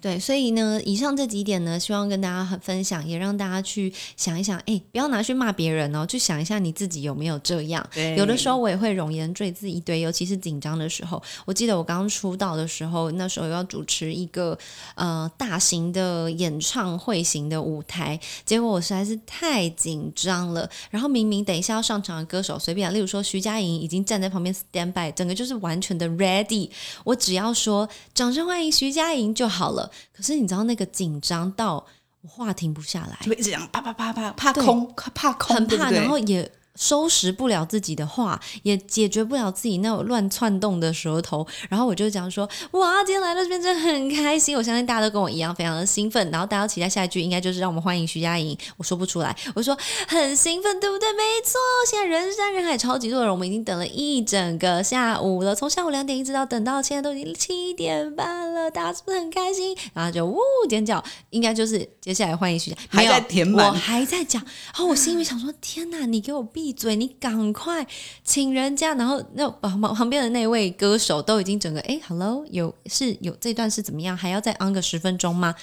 [0.00, 7.84] 对，所以呢，以上这几点呢，希望跟大家很分享，也让大家去想一想，哎，不要拿去骂别人哦，去想一下你自己有没有这样。
[7.92, 11.20] 对有的时候我也会容颜赘字一堆，尤其是紧张的时候。
[11.44, 14.56] 我记得我刚出道的时候，那时候要主持一个
[14.94, 20.70] 呃大型的演唱会型的舞台，结果我实在是太紧张了。
[20.90, 26.70] 然后明明等一下要上场的歌手，随便啊，例如说徐佳莹已经站在旁边 stand by，整个就是完全的 ready，
[27.02, 29.90] 我只要说掌声欢迎徐佳莹就好了。
[30.12, 31.84] 可是你知道那个紧张到
[32.20, 41.46] 我话停不下来，就一直讲啪啪啪啪，怕空，怕空，很怕，对对然后也收拾不了自己的话，也解决不了自己那种乱窜动的舌头。
[41.68, 49.76] 然后我就讲说：“哇，今天来到这边真的很开心，我相信大家都跟我一样非常的兴奋。”然后大家期待下一句应该就是让我们欢迎徐佳莹，我说不出来，我说
[50.08, 51.12] 很兴奋，对不对？
[51.12, 51.58] 没错，
[51.88, 59.76] 现在人山人海，超级多人，我们已经等了一整个下午了，从下午两点一直到等到现在都已经七点半了，大家是不是很开心？
[59.92, 66.96] 然后就呜尖叫，应该就是接下来欢迎徐佳，还有在填满我还在讲，然后我心里想说：天哪，你给我闭嘴！
[66.96, 67.86] 你赶快
[68.22, 68.94] 请人家。
[68.94, 74.16] 然后那旁旁旁边的那位歌手都已经整个哎，hello，有是有这段是怎么样？
[74.16, 75.54] 还要再 on 个十分钟吗？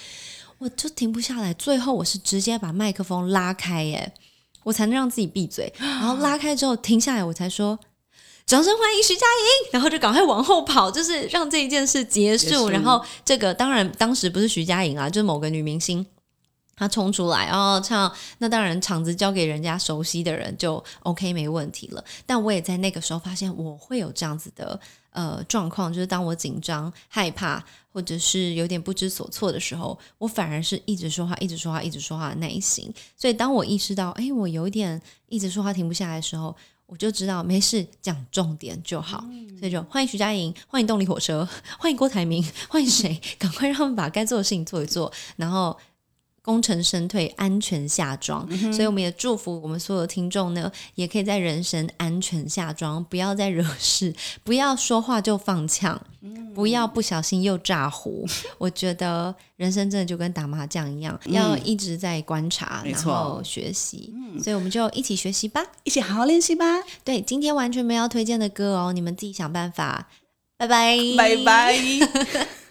[0.58, 4.12] 我就停不下来，最后我是直接把麦克风拉开，耶，
[4.64, 5.72] 我才能让自己闭嘴。
[5.78, 7.78] 然后拉开之后停下来，我才说。
[8.44, 12.48] 掌声欢迎徐佳莹，然后就赶快往后跑，就是让这一件事结束。
[12.48, 16.04] 结束然后这个当然当时不是徐佳莹啊，就是某个女明星，
[16.74, 22.04] 她冲出来，然后唱，那当然场子交给人家熟悉的人就 OK 没问题了。
[22.26, 24.78] 但我也在那个时候发现我会有这样子的
[25.10, 27.62] 呃状况，就是当我紧张、害怕
[27.92, 32.92] 或者是有点不知所措的时候，我反而是一直说话、一直说话、一直说话的耐心。
[33.16, 36.56] 所以当我意识到，哎，我有一点一直说话停不下来的时候，
[36.86, 39.24] 我就知道没事，讲重点就好。
[39.58, 41.46] 所以就欢迎徐佳莹，欢迎动力火车，
[41.78, 43.20] 欢迎郭台铭，欢迎谁？
[43.38, 45.78] 赶快让他们把该做的事情做一做，然后
[46.42, 48.46] 功成身退，安全下庄。
[48.72, 54.12] 所以我们也祝福我们所有听众呢，也可以在人生安全下庄，不要再惹事，
[54.42, 56.00] 不要说话就放枪，
[56.54, 58.26] 不要不小心又炸糊。
[58.58, 64.12] 我觉得人生真的就跟打麻将一样，要一直在观察，然后学习。
[64.42, 65.64] 所以我们就一起学习吧。
[65.84, 66.64] 一起好好练习吧，
[67.04, 70.08] 对，今天完全没有要推荐的歌哦，你们自己想办法。
[70.58, 71.76] 拜拜，拜拜。